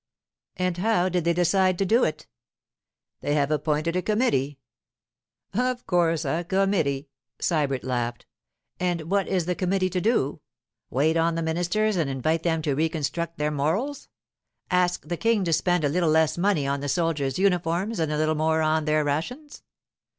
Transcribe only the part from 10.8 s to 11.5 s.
Wait on the